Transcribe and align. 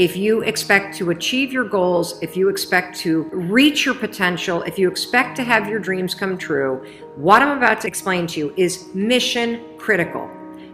if 0.00 0.16
you 0.16 0.40
expect 0.40 0.96
to 0.96 1.10
achieve 1.10 1.52
your 1.52 1.64
goals, 1.64 2.22
if 2.22 2.34
you 2.34 2.48
expect 2.48 2.98
to 3.00 3.24
reach 3.24 3.84
your 3.84 3.94
potential, 3.94 4.62
if 4.62 4.78
you 4.78 4.90
expect 4.90 5.36
to 5.36 5.44
have 5.44 5.68
your 5.68 5.78
dreams 5.78 6.14
come 6.14 6.38
true, 6.38 6.82
what 7.16 7.42
I'm 7.42 7.58
about 7.58 7.82
to 7.82 7.86
explain 7.86 8.26
to 8.28 8.40
you 8.40 8.54
is 8.56 8.88
mission 8.94 9.62
critical. 9.76 10.30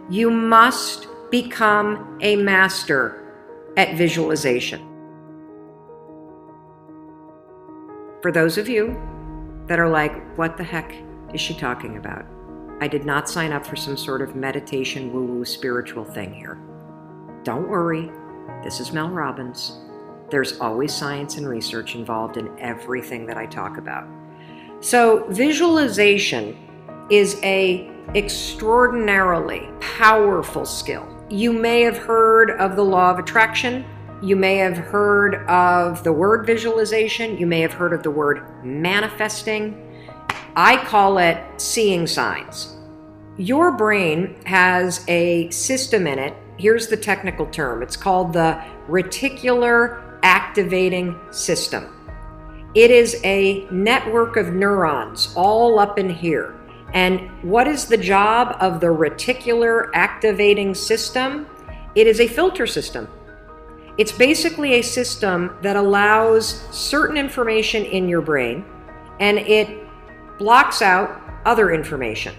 You 0.09 0.31
must 0.31 1.07
become 1.29 2.17
a 2.21 2.37
master 2.37 3.35
at 3.75 3.97
visualization. 3.97 4.79
For 8.21 8.31
those 8.31 8.57
of 8.57 8.69
you 8.69 8.97
that 9.67 9.77
are 9.77 9.89
like, 9.89 10.37
what 10.37 10.55
the 10.55 10.63
heck 10.63 10.95
is 11.33 11.41
she 11.41 11.53
talking 11.53 11.97
about? 11.97 12.25
I 12.79 12.87
did 12.87 13.03
not 13.03 13.27
sign 13.27 13.51
up 13.51 13.65
for 13.65 13.75
some 13.75 13.97
sort 13.97 14.21
of 14.21 14.37
meditation, 14.37 15.11
woo 15.11 15.25
woo 15.25 15.43
spiritual 15.43 16.05
thing 16.05 16.33
here. 16.33 16.57
Don't 17.43 17.67
worry, 17.67 18.09
this 18.63 18.79
is 18.79 18.91
Mel 18.91 19.09
Robbins. 19.09 19.79
There's 20.29 20.59
always 20.59 20.93
science 20.93 21.37
and 21.37 21.47
research 21.47 21.95
involved 21.95 22.37
in 22.37 22.57
everything 22.59 23.25
that 23.27 23.37
I 23.37 23.45
talk 23.45 23.77
about. 23.77 24.07
So, 24.81 25.25
visualization 25.29 26.57
is 27.09 27.39
a 27.43 27.89
extraordinarily 28.15 29.69
powerful 29.79 30.65
skill. 30.65 31.07
You 31.29 31.51
may 31.51 31.81
have 31.81 31.97
heard 31.97 32.51
of 32.51 32.75
the 32.75 32.83
law 32.83 33.11
of 33.11 33.19
attraction. 33.19 33.85
You 34.21 34.35
may 34.35 34.57
have 34.57 34.77
heard 34.77 35.35
of 35.47 36.03
the 36.03 36.11
word 36.11 36.45
visualization. 36.45 37.37
You 37.37 37.45
may 37.45 37.61
have 37.61 37.73
heard 37.73 37.93
of 37.93 38.03
the 38.03 38.11
word 38.11 38.63
manifesting. 38.63 39.83
I 40.55 40.83
call 40.85 41.17
it 41.19 41.37
seeing 41.61 42.07
signs. 42.07 42.75
Your 43.37 43.71
brain 43.71 44.35
has 44.45 45.05
a 45.07 45.49
system 45.51 46.07
in 46.07 46.17
it 46.17 46.33
here's 46.57 46.87
the 46.87 46.97
technical 46.97 47.45
term 47.47 47.81
it's 47.81 47.97
called 47.97 48.33
the 48.33 48.61
reticular 48.87 50.19
activating 50.23 51.19
system. 51.31 51.93
It 52.75 52.91
is 52.91 53.19
a 53.23 53.67
network 53.71 54.35
of 54.35 54.53
neurons 54.53 55.33
all 55.35 55.79
up 55.79 55.97
in 55.97 56.09
here. 56.09 56.55
And 56.93 57.29
what 57.43 57.67
is 57.67 57.85
the 57.85 57.97
job 57.97 58.55
of 58.59 58.79
the 58.79 58.87
reticular 58.87 59.89
activating 59.93 60.73
system? 60.73 61.47
It 61.95 62.07
is 62.07 62.19
a 62.19 62.27
filter 62.27 62.67
system. 62.67 63.07
It's 63.97 64.11
basically 64.11 64.75
a 64.75 64.81
system 64.83 65.57
that 65.61 65.75
allows 65.75 66.61
certain 66.75 67.17
information 67.17 67.83
in 67.83 68.07
your 68.07 68.21
brain 68.21 68.63
and 69.19 69.39
it 69.39 69.87
blocks 70.37 70.81
out 70.81 71.21
other 71.45 71.71
information. 71.71 72.35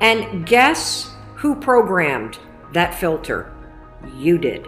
And 0.00 0.46
guess 0.46 1.14
who 1.36 1.54
programmed 1.54 2.38
that 2.72 2.94
filter. 2.94 3.52
You 4.16 4.38
did. 4.38 4.66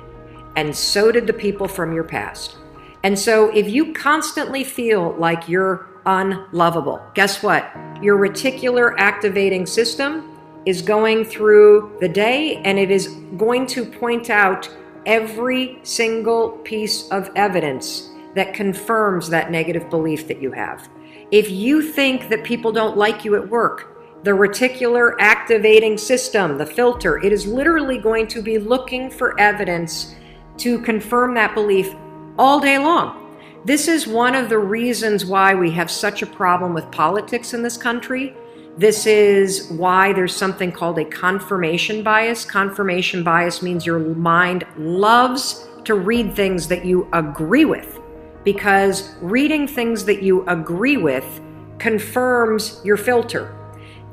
And 0.56 0.74
so 0.74 1.10
did 1.10 1.27
the 1.27 1.33
people 1.33 1.69
from 1.69 1.92
your 1.92 2.05
past. 2.05 2.56
And 3.02 3.19
so 3.19 3.50
if 3.50 3.69
you 3.69 3.92
constantly 3.92 4.64
feel 4.64 5.14
like 5.19 5.48
you're 5.48 5.88
unlovable, 6.06 7.02
guess 7.14 7.42
what? 7.42 7.70
Your 8.00 8.19
reticular 8.19 8.94
activating 8.98 9.66
system 9.66 10.38
is 10.64 10.80
going 10.80 11.24
through 11.24 11.96
the 12.00 12.08
day 12.08 12.56
and 12.64 12.78
it 12.78 12.91
is 12.91 13.08
going 13.36 13.66
to 13.66 13.84
point 13.84 14.30
out 14.30 14.68
every 15.06 15.78
single 15.83 16.50
piece 16.64 17.08
of 17.11 17.30
evidence 17.36 18.11
that 18.34 18.55
confirms 18.55 19.28
that 19.28 19.50
negative 19.50 19.91
belief 19.91 20.27
that 20.28 20.41
you 20.41 20.50
have. 20.52 20.89
If 21.30 21.50
you 21.50 21.83
think 21.83 22.28
that 22.30 22.44
people 22.44 22.72
don't 22.72 22.96
like 22.96 23.24
you 23.24 23.36
at 23.36 23.48
work, 23.48 24.03
the 24.25 24.30
reticular 24.30 25.14
activating 25.19 25.98
system, 25.98 26.56
the 26.56 26.64
filter, 26.64 27.22
it 27.22 27.30
is 27.30 27.47
literally 27.47 27.98
going 27.98 28.27
to 28.27 28.41
be 28.41 28.56
looking 28.56 29.11
for 29.11 29.39
evidence 29.39 30.14
to 30.56 30.80
confirm 30.80 31.34
that 31.34 31.55
belief 31.55 31.94
all 32.39 32.58
day 32.58 32.78
long. 32.78 33.39
This 33.67 33.86
is 33.86 34.06
one 34.06 34.34
of 34.34 34.48
the 34.48 34.58
reasons 34.58 35.27
why 35.27 35.55
we 35.55 35.70
have 35.73 35.90
such 35.90 36.23
a 36.23 36.27
problem 36.27 36.73
with 36.73 36.90
politics 36.90 37.52
in 37.52 37.63
this 37.63 37.77
country. 37.77 38.34
This 38.79 39.05
is 39.05 39.70
why 39.70 40.14
there's 40.14 40.34
something 40.34 40.73
called 40.73 40.98
a 40.98 41.05
confirmation 41.05 42.02
bias. 42.02 42.46
Confirmation 42.46 43.23
bias 43.23 43.61
means 43.61 43.84
your 43.84 43.98
mind 43.98 44.64
loves 44.79 45.68
to 45.84 45.96
read 45.96 46.34
things 46.34 46.67
that 46.68 46.86
you 46.86 47.11
agree 47.13 47.67
with 47.67 48.01
because 48.42 49.14
reading 49.20 49.68
things 49.68 50.07
that 50.07 50.23
you 50.23 50.46
agree 50.46 50.96
with 50.96 51.42
confirms 51.79 52.80
your 52.84 52.96
filter. 52.96 53.55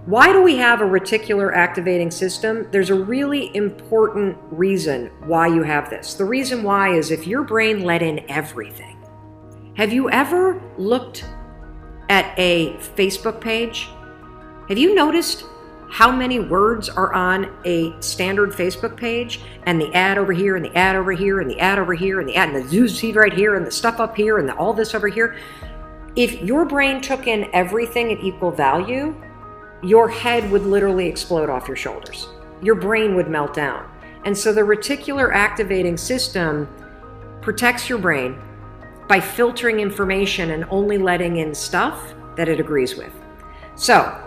Why 0.05 0.33
do 0.33 0.41
we 0.41 0.55
have 0.55 0.81
a 0.81 0.85
reticular 0.85 1.55
activating 1.55 2.09
system? 2.09 2.67
There's 2.71 2.89
a 2.89 2.95
really 2.95 3.55
important 3.55 4.35
reason 4.49 5.11
why 5.27 5.45
you 5.45 5.61
have 5.61 5.91
this. 5.91 6.15
The 6.15 6.25
reason 6.25 6.63
why 6.63 6.95
is 6.95 7.11
if 7.11 7.27
your 7.27 7.43
brain 7.43 7.83
let 7.83 8.01
in 8.01 8.25
everything. 8.27 8.97
Have 9.75 9.93
you 9.93 10.09
ever 10.09 10.59
looked 10.75 11.23
at 12.09 12.33
a 12.39 12.73
Facebook 12.95 13.39
page? 13.39 13.89
Have 14.69 14.79
you 14.79 14.95
noticed 14.95 15.45
how 15.91 16.11
many 16.11 16.39
words 16.39 16.89
are 16.89 17.13
on 17.13 17.55
a 17.65 17.93
standard 18.01 18.53
Facebook 18.53 18.97
page 18.97 19.41
and 19.67 19.79
the 19.79 19.93
ad 19.93 20.17
over 20.17 20.33
here 20.33 20.55
and 20.55 20.65
the 20.65 20.75
ad 20.75 20.95
over 20.95 21.11
here 21.11 21.41
and 21.41 21.49
the 21.49 21.59
ad 21.59 21.77
over 21.77 21.93
here 21.93 22.21
and 22.21 22.27
the 22.27 22.35
ad 22.35 22.49
and 22.49 22.65
the 22.65 22.71
news 22.71 22.99
feed 22.99 23.15
right 23.15 23.33
here 23.33 23.53
and 23.53 23.67
the 23.67 23.71
stuff 23.71 23.99
up 23.99 24.15
here 24.17 24.39
and 24.39 24.49
the, 24.49 24.55
all 24.55 24.73
this 24.73 24.95
over 24.95 25.09
here? 25.09 25.37
If 26.15 26.41
your 26.41 26.65
brain 26.65 27.01
took 27.01 27.27
in 27.27 27.51
everything 27.53 28.11
at 28.11 28.23
equal 28.23 28.49
value, 28.49 29.15
your 29.83 30.09
head 30.09 30.49
would 30.51 30.63
literally 30.63 31.07
explode 31.07 31.49
off 31.49 31.67
your 31.67 31.77
shoulders. 31.77 32.27
Your 32.61 32.75
brain 32.75 33.15
would 33.15 33.29
melt 33.29 33.53
down. 33.53 33.89
And 34.25 34.37
so 34.37 34.53
the 34.53 34.61
reticular 34.61 35.33
activating 35.33 35.97
system 35.97 36.67
protects 37.41 37.89
your 37.89 37.97
brain 37.97 38.39
by 39.07 39.19
filtering 39.19 39.79
information 39.79 40.51
and 40.51 40.65
only 40.69 40.97
letting 40.97 41.37
in 41.37 41.55
stuff 41.55 42.13
that 42.37 42.47
it 42.47 42.59
agrees 42.59 42.95
with. 42.95 43.13
So 43.75 44.23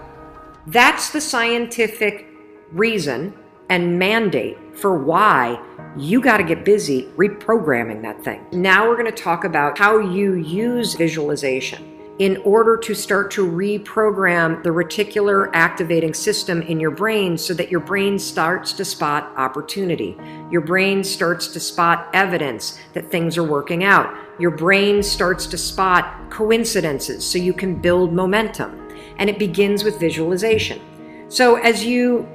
that's 0.67 1.11
the 1.11 1.21
scientific 1.21 2.27
reason 2.73 3.35
and 3.71 3.99
mandate 3.99 4.59
for 4.75 4.99
why 4.99 5.61
you 5.97 6.21
got 6.21 6.39
to 6.39 6.45
get 6.45 6.65
busy 6.65 7.09
reprogramming 7.17 8.03
that 8.03 8.23
thing. 8.25 8.45
Now 8.53 8.89
we're 8.89 8.97
going 8.97 9.13
to 9.13 9.23
talk 9.23 9.45
about 9.45 9.79
how 9.79 10.01
you 10.01 10.35
use 10.35 10.95
visualization 10.95 11.94
in 12.19 12.37
order 12.39 12.77
to 12.77 12.95
start 12.95 13.31
to 13.33 13.45
reprogram 13.45 14.63
the 14.63 14.71
reticular 14.71 15.51
activating 15.53 16.15
system 16.15 16.63
in 16.63 16.79
your 16.79 16.93
brain 16.93 17.37
so 17.37 17.53
that 17.53 17.71
your 17.71 17.81
brain 17.81 18.19
starts 18.19 18.73
to 18.73 18.85
spot 18.85 19.33
opportunity. 19.37 20.17
Your 20.51 20.61
brain 20.61 21.03
starts 21.03 21.49
to 21.49 21.59
spot 21.59 22.09
evidence 22.15 22.79
that 22.93 23.11
things 23.11 23.37
are 23.37 23.43
working 23.43 23.83
out. 23.83 24.15
Your 24.39 24.53
brain 24.53 25.03
starts 25.03 25.47
to 25.47 25.59
spot 25.59 26.31
coincidences 26.31 27.27
so 27.27 27.39
you 27.39 27.53
can 27.53 27.75
build 27.75 28.13
momentum. 28.13 28.81
And 29.19 29.29
it 29.29 29.39
begins 29.39 29.83
with 29.83 29.99
visualization. 29.99 30.81
So 31.29 31.57
as 31.57 31.85
you 31.85 32.29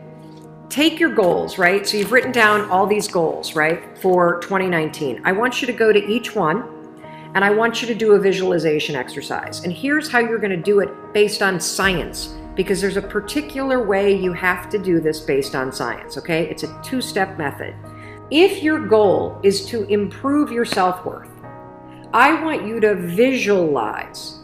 take 0.69 0.99
your 0.99 1.13
goals, 1.13 1.57
right? 1.57 1.87
So 1.87 1.97
you've 1.97 2.11
written 2.11 2.31
down 2.31 2.69
all 2.69 2.85
these 2.85 3.07
goals, 3.07 3.55
right, 3.55 3.97
for 3.97 4.39
2019. 4.41 5.21
I 5.23 5.31
want 5.31 5.61
you 5.61 5.67
to 5.67 5.73
go 5.73 5.91
to 5.91 5.99
each 5.99 6.35
one 6.35 6.78
and 7.35 7.45
I 7.45 7.51
want 7.51 7.81
you 7.81 7.87
to 7.87 7.95
do 7.95 8.13
a 8.13 8.19
visualization 8.19 8.95
exercise. 8.95 9.63
And 9.63 9.71
here's 9.71 10.09
how 10.09 10.19
you're 10.19 10.39
going 10.39 10.49
to 10.51 10.57
do 10.57 10.79
it 10.79 10.89
based 11.13 11.41
on 11.41 11.59
science, 11.59 12.35
because 12.55 12.81
there's 12.81 12.97
a 12.97 13.01
particular 13.01 13.83
way 13.83 14.15
you 14.15 14.33
have 14.33 14.69
to 14.69 14.79
do 14.79 14.99
this 14.99 15.19
based 15.19 15.55
on 15.55 15.71
science, 15.71 16.17
okay? 16.17 16.49
It's 16.49 16.63
a 16.63 16.81
two 16.81 17.01
step 17.01 17.37
method. 17.37 17.75
If 18.31 18.63
your 18.63 18.87
goal 18.87 19.39
is 19.43 19.65
to 19.67 19.85
improve 19.85 20.51
your 20.51 20.65
self 20.65 21.05
worth, 21.05 21.29
I 22.13 22.41
want 22.43 22.65
you 22.65 22.79
to 22.79 22.95
visualize 22.95 24.39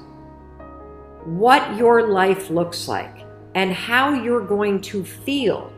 what 1.23 1.75
your 1.75 2.07
life 2.07 2.51
looks 2.51 2.87
like 2.87 3.25
and 3.55 3.73
how 3.73 4.13
you're 4.13 4.45
going 4.45 4.79
to 4.81 5.03
feel 5.03 5.73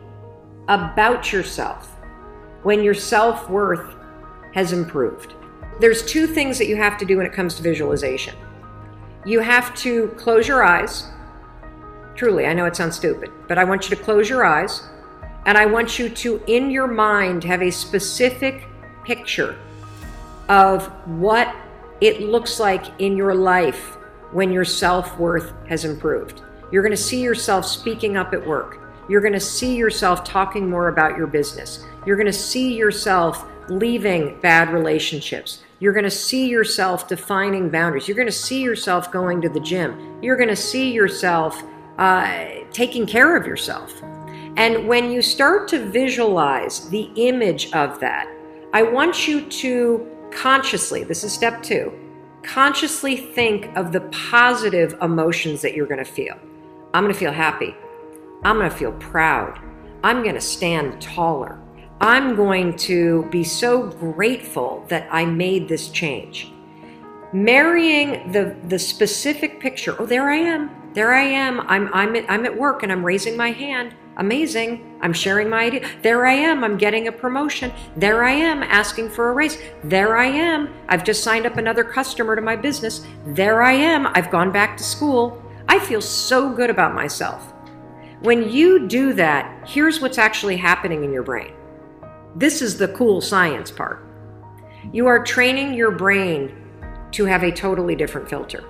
about 0.68 1.32
yourself 1.32 1.96
when 2.64 2.82
your 2.82 2.92
self 2.92 3.48
worth 3.48 3.94
has 4.52 4.72
improved 4.72 5.34
there's 5.80 6.04
two 6.04 6.26
things 6.26 6.58
that 6.58 6.66
you 6.66 6.76
have 6.76 6.98
to 6.98 7.04
do 7.04 7.16
when 7.16 7.26
it 7.26 7.32
comes 7.32 7.54
to 7.54 7.62
visualization. 7.62 8.34
You 9.24 9.40
have 9.40 9.74
to 9.76 10.08
close 10.16 10.48
your 10.48 10.64
eyes. 10.64 11.04
Truly, 12.14 12.46
I 12.46 12.52
know 12.52 12.66
it 12.66 12.74
sounds 12.74 12.96
stupid, 12.96 13.30
but 13.46 13.58
I 13.58 13.64
want 13.64 13.88
you 13.88 13.96
to 13.96 14.02
close 14.02 14.28
your 14.28 14.44
eyes 14.44 14.88
and 15.46 15.56
I 15.56 15.66
want 15.66 15.98
you 15.98 16.08
to, 16.08 16.42
in 16.46 16.70
your 16.70 16.86
mind, 16.88 17.44
have 17.44 17.62
a 17.62 17.70
specific 17.70 18.66
picture 19.04 19.56
of 20.48 20.86
what 21.06 21.54
it 22.00 22.20
looks 22.20 22.58
like 22.60 22.84
in 23.00 23.16
your 23.16 23.34
life 23.34 23.96
when 24.32 24.52
your 24.52 24.64
self 24.64 25.18
worth 25.18 25.52
has 25.68 25.84
improved. 25.84 26.42
You're 26.70 26.82
going 26.82 26.92
to 26.92 27.02
see 27.02 27.22
yourself 27.22 27.64
speaking 27.64 28.16
up 28.16 28.34
at 28.34 28.46
work. 28.46 28.80
You're 29.08 29.22
going 29.22 29.32
to 29.32 29.40
see 29.40 29.74
yourself 29.74 30.22
talking 30.22 30.68
more 30.68 30.88
about 30.88 31.16
your 31.16 31.26
business. 31.26 31.84
You're 32.04 32.16
going 32.16 32.26
to 32.26 32.32
see 32.32 32.74
yourself 32.74 33.46
leaving 33.68 34.38
bad 34.40 34.72
relationships. 34.72 35.62
You're 35.80 35.92
going 35.92 36.04
to 36.04 36.10
see 36.10 36.48
yourself 36.48 37.06
defining 37.06 37.70
boundaries. 37.70 38.08
You're 38.08 38.16
going 38.16 38.26
to 38.26 38.32
see 38.32 38.62
yourself 38.62 39.12
going 39.12 39.40
to 39.42 39.48
the 39.48 39.60
gym. 39.60 40.18
You're 40.20 40.36
going 40.36 40.48
to 40.48 40.56
see 40.56 40.92
yourself 40.92 41.62
uh, 41.98 42.46
taking 42.72 43.06
care 43.06 43.36
of 43.36 43.46
yourself. 43.46 44.02
And 44.56 44.88
when 44.88 45.12
you 45.12 45.22
start 45.22 45.68
to 45.68 45.88
visualize 45.88 46.88
the 46.88 47.10
image 47.14 47.72
of 47.72 48.00
that, 48.00 48.28
I 48.72 48.82
want 48.82 49.28
you 49.28 49.48
to 49.48 50.08
consciously, 50.32 51.04
this 51.04 51.22
is 51.22 51.32
step 51.32 51.62
two, 51.62 51.92
consciously 52.42 53.16
think 53.16 53.74
of 53.76 53.92
the 53.92 54.00
positive 54.10 54.96
emotions 55.00 55.62
that 55.62 55.74
you're 55.74 55.86
going 55.86 56.04
to 56.04 56.10
feel. 56.10 56.34
I'm 56.92 57.04
going 57.04 57.14
to 57.14 57.18
feel 57.18 57.32
happy. 57.32 57.76
I'm 58.42 58.56
going 58.56 58.70
to 58.70 58.76
feel 58.76 58.92
proud. 58.92 59.60
I'm 60.02 60.22
going 60.22 60.34
to 60.34 60.40
stand 60.40 61.00
taller. 61.00 61.60
I'm 62.00 62.36
going 62.36 62.76
to 62.76 63.24
be 63.24 63.42
so 63.42 63.88
grateful 63.88 64.84
that 64.88 65.08
I 65.10 65.24
made 65.24 65.68
this 65.68 65.88
change. 65.88 66.52
Marrying 67.32 68.30
the, 68.30 68.56
the 68.68 68.78
specific 68.78 69.58
picture, 69.60 69.96
oh, 69.98 70.06
there 70.06 70.30
I 70.30 70.36
am, 70.36 70.70
there 70.94 71.12
I 71.12 71.22
am, 71.22 71.60
I'm, 71.62 71.92
I'm, 71.92 72.14
at, 72.14 72.30
I'm 72.30 72.46
at 72.46 72.56
work 72.56 72.84
and 72.84 72.92
I'm 72.92 73.04
raising 73.04 73.36
my 73.36 73.50
hand. 73.50 73.94
Amazing. 74.16 74.98
I'm 75.00 75.12
sharing 75.12 75.48
my 75.48 75.62
idea. 75.62 75.88
There 76.02 76.26
I 76.26 76.32
am. 76.32 76.64
I'm 76.64 76.76
getting 76.76 77.06
a 77.06 77.12
promotion. 77.12 77.72
There 77.96 78.24
I 78.24 78.32
am 78.32 78.64
asking 78.64 79.10
for 79.10 79.30
a 79.30 79.32
raise. 79.32 79.58
There 79.84 80.16
I 80.16 80.26
am. 80.26 80.74
I've 80.88 81.04
just 81.04 81.22
signed 81.22 81.46
up 81.46 81.56
another 81.56 81.84
customer 81.84 82.34
to 82.34 82.42
my 82.42 82.56
business. 82.56 83.06
There 83.26 83.62
I 83.62 83.74
am. 83.74 84.08
I've 84.08 84.30
gone 84.30 84.50
back 84.50 84.76
to 84.76 84.82
school. 84.82 85.40
I 85.68 85.78
feel 85.78 86.00
so 86.00 86.52
good 86.52 86.68
about 86.68 86.94
myself. 86.94 87.52
When 88.20 88.50
you 88.50 88.88
do 88.88 89.12
that, 89.12 89.68
here's 89.68 90.00
what's 90.00 90.18
actually 90.18 90.56
happening 90.56 91.04
in 91.04 91.12
your 91.12 91.22
brain. 91.22 91.52
This 92.38 92.62
is 92.62 92.78
the 92.78 92.86
cool 92.86 93.20
science 93.20 93.68
part. 93.68 94.06
You 94.92 95.08
are 95.08 95.24
training 95.24 95.74
your 95.74 95.90
brain 95.90 96.54
to 97.10 97.24
have 97.24 97.42
a 97.42 97.50
totally 97.50 97.96
different 97.96 98.30
filter. 98.30 98.62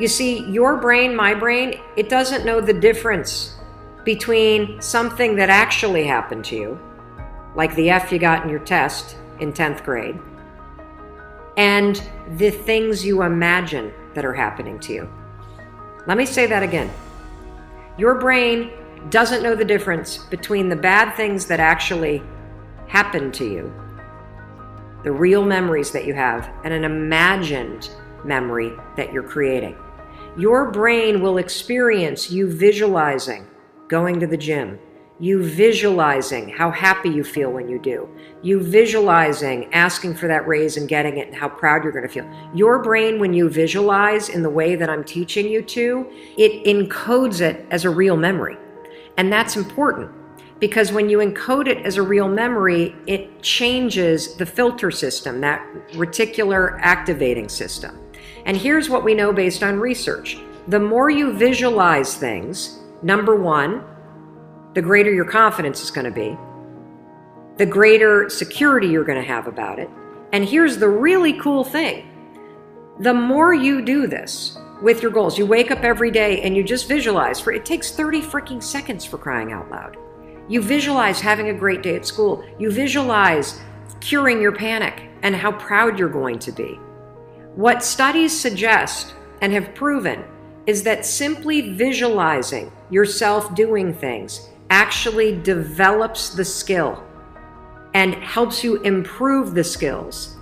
You 0.00 0.08
see, 0.08 0.50
your 0.50 0.78
brain, 0.78 1.14
my 1.14 1.32
brain, 1.32 1.80
it 1.96 2.08
doesn't 2.08 2.44
know 2.44 2.60
the 2.60 2.72
difference 2.72 3.56
between 4.04 4.82
something 4.82 5.36
that 5.36 5.48
actually 5.48 6.04
happened 6.04 6.44
to 6.46 6.56
you, 6.56 6.80
like 7.54 7.72
the 7.76 7.88
F 7.88 8.10
you 8.10 8.18
got 8.18 8.42
in 8.42 8.48
your 8.50 8.58
test 8.58 9.16
in 9.38 9.52
10th 9.52 9.84
grade, 9.84 10.18
and 11.56 12.02
the 12.36 12.50
things 12.50 13.06
you 13.06 13.22
imagine 13.22 13.92
that 14.14 14.24
are 14.24 14.34
happening 14.34 14.80
to 14.80 14.92
you. 14.92 15.08
Let 16.08 16.18
me 16.18 16.26
say 16.26 16.46
that 16.46 16.64
again. 16.64 16.92
Your 17.96 18.16
brain 18.16 18.72
doesn't 19.08 19.44
know 19.44 19.54
the 19.54 19.64
difference 19.64 20.18
between 20.18 20.68
the 20.68 20.74
bad 20.74 21.14
things 21.14 21.46
that 21.46 21.60
actually 21.60 22.20
happen 22.86 23.32
to 23.32 23.44
you, 23.44 23.72
the 25.02 25.12
real 25.12 25.44
memories 25.44 25.90
that 25.92 26.06
you 26.06 26.14
have, 26.14 26.50
and 26.64 26.72
an 26.72 26.84
imagined 26.84 27.90
memory 28.24 28.72
that 28.96 29.12
you're 29.12 29.22
creating. 29.22 29.76
Your 30.36 30.70
brain 30.70 31.20
will 31.22 31.38
experience 31.38 32.30
you 32.30 32.50
visualizing 32.50 33.46
going 33.88 34.18
to 34.18 34.26
the 34.26 34.36
gym, 34.36 34.78
you 35.20 35.44
visualizing 35.44 36.48
how 36.48 36.70
happy 36.70 37.08
you 37.08 37.22
feel 37.22 37.52
when 37.52 37.68
you 37.68 37.78
do, 37.78 38.08
you 38.42 38.60
visualizing 38.60 39.72
asking 39.72 40.14
for 40.14 40.26
that 40.26 40.48
raise 40.48 40.76
and 40.76 40.88
getting 40.88 41.18
it 41.18 41.28
and 41.28 41.36
how 41.36 41.48
proud 41.48 41.84
you're 41.84 41.92
going 41.92 42.06
to 42.06 42.12
feel. 42.12 42.28
Your 42.54 42.82
brain, 42.82 43.20
when 43.20 43.32
you 43.32 43.48
visualize 43.48 44.28
in 44.28 44.42
the 44.42 44.50
way 44.50 44.74
that 44.74 44.90
I'm 44.90 45.04
teaching 45.04 45.48
you 45.48 45.62
to, 45.62 46.10
it 46.36 46.64
encodes 46.64 47.40
it 47.40 47.64
as 47.70 47.84
a 47.84 47.90
real 47.90 48.16
memory. 48.16 48.56
And 49.16 49.32
that's 49.32 49.56
important 49.56 50.10
because 50.60 50.92
when 50.92 51.08
you 51.08 51.18
encode 51.18 51.66
it 51.66 51.78
as 51.84 51.96
a 51.96 52.02
real 52.02 52.28
memory, 52.28 52.94
it 53.06 53.42
changes 53.42 54.34
the 54.36 54.46
filter 54.46 54.90
system, 54.90 55.40
that 55.40 55.66
reticular 55.92 56.78
activating 56.80 57.48
system. 57.48 57.98
And 58.46 58.56
here's 58.56 58.88
what 58.88 59.04
we 59.04 59.14
know 59.14 59.32
based 59.32 59.62
on 59.62 59.80
research 59.80 60.38
the 60.68 60.80
more 60.80 61.10
you 61.10 61.32
visualize 61.32 62.14
things, 62.14 62.78
number 63.02 63.36
one, 63.36 63.84
the 64.72 64.80
greater 64.80 65.12
your 65.12 65.26
confidence 65.26 65.82
is 65.82 65.90
going 65.90 66.06
to 66.06 66.10
be, 66.10 66.38
the 67.58 67.66
greater 67.66 68.30
security 68.30 68.86
you're 68.86 69.04
going 69.04 69.20
to 69.20 69.28
have 69.28 69.46
about 69.46 69.78
it. 69.78 69.90
And 70.32 70.44
here's 70.44 70.78
the 70.78 70.88
really 70.88 71.38
cool 71.38 71.64
thing 71.64 72.10
the 73.00 73.12
more 73.12 73.52
you 73.52 73.84
do 73.84 74.06
this, 74.06 74.56
with 74.84 75.02
your 75.02 75.10
goals. 75.10 75.38
You 75.38 75.46
wake 75.46 75.70
up 75.70 75.82
every 75.82 76.10
day 76.10 76.42
and 76.42 76.56
you 76.56 76.62
just 76.62 76.88
visualize 76.88 77.40
for 77.40 77.52
it 77.52 77.64
takes 77.64 77.90
30 77.90 78.20
freaking 78.20 78.62
seconds 78.62 79.04
for 79.04 79.18
crying 79.18 79.52
out 79.52 79.70
loud. 79.70 79.96
You 80.48 80.60
visualize 80.60 81.20
having 81.20 81.48
a 81.48 81.54
great 81.54 81.82
day 81.82 81.96
at 81.96 82.06
school. 82.06 82.44
You 82.58 82.70
visualize 82.70 83.60
curing 84.00 84.40
your 84.40 84.52
panic 84.52 85.08
and 85.22 85.34
how 85.34 85.52
proud 85.52 85.98
you're 85.98 86.08
going 86.08 86.38
to 86.40 86.52
be. 86.52 86.78
What 87.54 87.82
studies 87.82 88.38
suggest 88.38 89.14
and 89.40 89.52
have 89.52 89.74
proven 89.74 90.24
is 90.66 90.82
that 90.82 91.06
simply 91.06 91.74
visualizing 91.74 92.72
yourself 92.90 93.54
doing 93.54 93.94
things 93.94 94.48
actually 94.70 95.40
develops 95.40 96.30
the 96.30 96.44
skill 96.44 97.02
and 97.94 98.14
helps 98.16 98.64
you 98.64 98.82
improve 98.82 99.54
the 99.54 99.64
skills, 99.64 100.36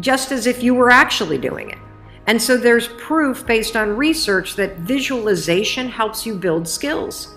just 0.00 0.32
as 0.32 0.46
if 0.46 0.62
you 0.62 0.74
were 0.74 0.90
actually 0.90 1.38
doing 1.38 1.70
it. 1.70 1.78
And 2.26 2.40
so 2.40 2.56
there's 2.56 2.88
proof 2.88 3.46
based 3.46 3.76
on 3.76 3.96
research 3.96 4.54
that 4.56 4.78
visualization 4.78 5.88
helps 5.88 6.24
you 6.24 6.34
build 6.34 6.68
skills. 6.68 7.34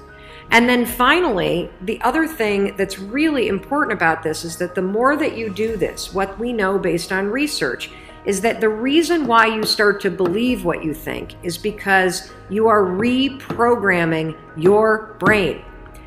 And 0.51 0.67
then 0.67 0.85
finally, 0.85 1.69
the 1.81 1.99
other 2.01 2.25
thing 2.25 2.75
that's 2.77 2.99
really 2.99 3.47
important 3.47 3.93
about 3.93 4.23
this 4.23 4.45
is 4.45 4.57
that 4.57 4.75
the 4.75 4.81
more 4.81 5.17
that 5.17 5.37
you 5.37 5.49
do 5.49 5.75
this, 5.75 6.13
what 6.13 6.39
we 6.39 6.53
know 6.53 6.79
based 6.79 7.11
on 7.11 7.27
research 7.27 7.89
is 8.25 8.41
that 8.41 8.59
the 8.59 8.69
reason 8.69 9.25
why 9.25 9.45
you 9.45 9.63
start 9.63 10.01
to 10.01 10.11
believe 10.11 10.65
what 10.65 10.83
you 10.83 10.93
think 10.93 11.35
is 11.43 11.57
because 11.57 12.31
you 12.49 12.67
are 12.67 12.83
reprogramming 12.83 14.37
your 14.57 15.15
brain. 15.19 15.63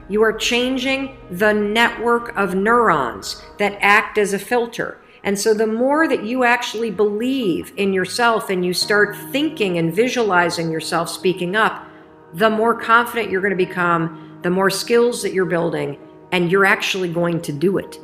You 0.09 0.23
are 0.23 0.33
changing 0.33 1.17
the 1.31 1.53
network 1.53 2.37
of 2.37 2.55
neurons 2.55 3.43
that 3.59 3.79
act 3.81 4.19
as 4.19 4.33
a 4.33 4.39
filter. 4.39 4.99
And 5.23 5.39
so, 5.39 5.55
the 5.55 5.67
more 5.67 6.09
that 6.09 6.25
you 6.25 6.45
actually 6.45 6.91
believe 6.91 7.73
in 7.77 7.93
yourself 7.93 8.51
and 8.51 8.65
you 8.65 8.73
start 8.73 9.17
thinking 9.31 9.79
and 9.79 9.95
visualizing 9.95 10.71
yourself 10.71 11.11
speaking 11.11 11.57
up, 11.57 11.87
the 12.35 12.51
more 12.51 12.79
confident 12.79 13.31
you're 13.31 13.41
going 13.41 13.57
to 13.57 13.67
become, 13.67 14.30
the 14.43 14.51
more 14.51 14.71
skills 14.71 15.23
that 15.23 15.33
you're 15.33 15.45
building, 15.45 15.99
and 16.33 16.51
you're 16.51 16.65
actually 16.65 17.13
going 17.13 17.41
to 17.43 17.53
do 17.53 17.79
it. 17.79 17.99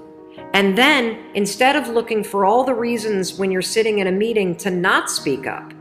And 0.53 0.77
then, 0.77 1.19
instead 1.35 1.77
of 1.77 1.89
looking 1.89 2.25
for 2.25 2.45
all 2.45 2.65
the 2.65 2.75
reasons 2.75 3.39
when 3.39 3.51
you're 3.51 3.63
sitting 3.63 3.99
in 3.99 4.07
a 4.07 4.13
meeting 4.13 4.57
to 4.57 4.71
not 4.71 5.11
speak 5.11 5.47
up, 5.47 5.73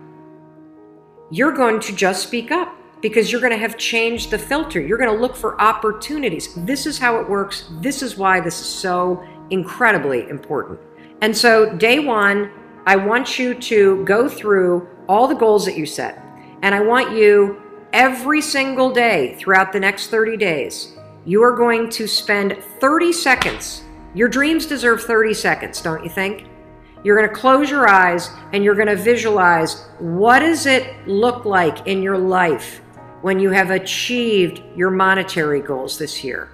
you're 1.31 1.53
going 1.53 1.79
to 1.81 1.95
just 1.95 2.23
speak 2.23 2.51
up 2.51 2.75
because 3.01 3.31
you're 3.31 3.41
going 3.41 3.53
to 3.53 3.57
have 3.57 3.77
changed 3.77 4.31
the 4.31 4.37
filter. 4.37 4.79
You're 4.79 4.97
going 4.97 5.13
to 5.13 5.21
look 5.21 5.35
for 5.35 5.59
opportunities. 5.61 6.53
This 6.55 6.85
is 6.85 6.97
how 6.97 7.19
it 7.19 7.29
works. 7.29 7.69
This 7.79 8.01
is 8.01 8.17
why 8.17 8.39
this 8.39 8.59
is 8.59 8.65
so 8.65 9.23
incredibly 9.49 10.27
important. 10.29 10.79
And 11.21 11.35
so, 11.35 11.75
day 11.77 11.99
one, 11.99 12.51
I 12.85 12.95
want 12.95 13.39
you 13.39 13.53
to 13.53 14.03
go 14.05 14.27
through 14.29 14.87
all 15.07 15.27
the 15.27 15.35
goals 15.35 15.65
that 15.65 15.77
you 15.77 15.85
set. 15.85 16.21
And 16.61 16.73
I 16.73 16.81
want 16.81 17.15
you 17.15 17.61
every 17.95 18.41
single 18.41 18.91
day 18.91 19.35
throughout 19.39 19.71
the 19.71 19.79
next 19.79 20.07
30 20.07 20.35
days, 20.35 20.97
you 21.23 21.41
are 21.41 21.55
going 21.55 21.89
to 21.89 22.05
spend 22.05 22.61
30 22.81 23.13
seconds. 23.13 23.83
Your 24.13 24.27
dreams 24.27 24.65
deserve 24.65 25.01
30 25.01 25.33
seconds, 25.33 25.81
don't 25.81 26.03
you 26.03 26.09
think? 26.09 26.45
You're 27.05 27.15
going 27.15 27.29
to 27.29 27.33
close 27.33 27.69
your 27.69 27.87
eyes 27.87 28.31
and 28.51 28.65
you're 28.65 28.75
going 28.75 28.89
to 28.89 28.97
visualize 28.97 29.85
what 29.99 30.39
does 30.39 30.65
it 30.65 31.07
look 31.07 31.45
like 31.45 31.87
in 31.87 32.03
your 32.03 32.17
life 32.17 32.81
when 33.21 33.39
you 33.39 33.49
have 33.51 33.71
achieved 33.71 34.61
your 34.75 34.91
monetary 34.91 35.61
goals 35.61 35.97
this 35.97 36.21
year? 36.21 36.49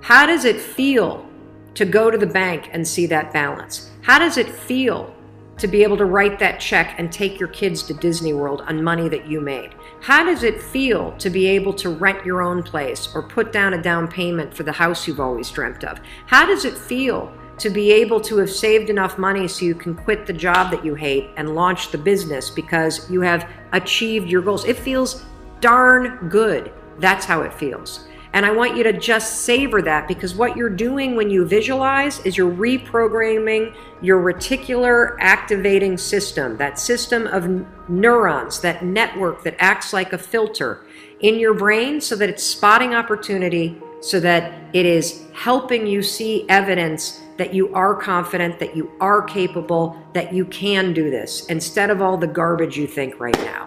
How 0.00 0.24
does 0.24 0.46
it 0.46 0.58
feel 0.58 1.28
to 1.74 1.84
go 1.84 2.10
to 2.10 2.16
the 2.16 2.26
bank 2.26 2.70
and 2.72 2.88
see 2.88 3.04
that 3.06 3.34
balance? 3.34 3.90
How 4.00 4.18
does 4.18 4.38
it 4.38 4.48
feel 4.48 5.14
to 5.58 5.66
be 5.66 5.82
able 5.82 5.96
to 5.96 6.04
write 6.04 6.38
that 6.38 6.60
check 6.60 6.94
and 6.98 7.10
take 7.10 7.40
your 7.40 7.48
kids 7.48 7.82
to 7.84 7.94
Disney 7.94 8.32
World 8.32 8.62
on 8.62 8.82
money 8.82 9.08
that 9.08 9.26
you 9.26 9.40
made? 9.40 9.74
How 10.00 10.24
does 10.24 10.42
it 10.42 10.60
feel 10.60 11.12
to 11.18 11.30
be 11.30 11.46
able 11.46 11.72
to 11.74 11.90
rent 11.90 12.24
your 12.24 12.42
own 12.42 12.62
place 12.62 13.08
or 13.14 13.22
put 13.22 13.52
down 13.52 13.74
a 13.74 13.82
down 13.82 14.08
payment 14.08 14.54
for 14.54 14.62
the 14.62 14.72
house 14.72 15.06
you've 15.06 15.20
always 15.20 15.50
dreamt 15.50 15.84
of? 15.84 15.98
How 16.26 16.46
does 16.46 16.64
it 16.64 16.76
feel 16.76 17.32
to 17.58 17.70
be 17.70 17.90
able 17.90 18.20
to 18.20 18.36
have 18.36 18.50
saved 18.50 18.90
enough 18.90 19.16
money 19.18 19.48
so 19.48 19.64
you 19.64 19.74
can 19.74 19.94
quit 19.94 20.26
the 20.26 20.32
job 20.32 20.70
that 20.70 20.84
you 20.84 20.94
hate 20.94 21.30
and 21.36 21.54
launch 21.54 21.90
the 21.90 21.98
business 21.98 22.50
because 22.50 23.10
you 23.10 23.22
have 23.22 23.48
achieved 23.72 24.28
your 24.28 24.42
goals? 24.42 24.64
It 24.66 24.76
feels 24.76 25.24
darn 25.60 26.28
good. 26.28 26.72
That's 26.98 27.24
how 27.24 27.42
it 27.42 27.52
feels. 27.52 28.06
And 28.36 28.44
I 28.44 28.50
want 28.50 28.76
you 28.76 28.82
to 28.82 28.92
just 28.92 29.46
savor 29.46 29.80
that 29.80 30.06
because 30.06 30.34
what 30.34 30.58
you're 30.58 30.68
doing 30.68 31.16
when 31.16 31.30
you 31.30 31.46
visualize 31.46 32.18
is 32.20 32.36
you're 32.36 32.52
reprogramming 32.52 33.74
your 34.02 34.20
reticular 34.22 35.16
activating 35.20 35.96
system, 35.96 36.58
that 36.58 36.78
system 36.78 37.26
of 37.28 37.48
neurons, 37.88 38.60
that 38.60 38.84
network 38.84 39.42
that 39.44 39.56
acts 39.58 39.94
like 39.94 40.12
a 40.12 40.18
filter 40.18 40.84
in 41.20 41.36
your 41.36 41.54
brain 41.54 41.98
so 41.98 42.14
that 42.14 42.28
it's 42.28 42.42
spotting 42.42 42.94
opportunity, 42.94 43.80
so 44.02 44.20
that 44.20 44.52
it 44.74 44.84
is 44.84 45.24
helping 45.32 45.86
you 45.86 46.02
see 46.02 46.46
evidence 46.50 47.22
that 47.38 47.54
you 47.54 47.72
are 47.72 47.94
confident, 47.94 48.58
that 48.58 48.76
you 48.76 48.92
are 49.00 49.22
capable, 49.22 49.96
that 50.12 50.34
you 50.34 50.44
can 50.44 50.92
do 50.92 51.10
this 51.10 51.46
instead 51.46 51.88
of 51.88 52.02
all 52.02 52.18
the 52.18 52.26
garbage 52.26 52.76
you 52.76 52.86
think 52.86 53.18
right 53.18 53.38
now. 53.38 53.66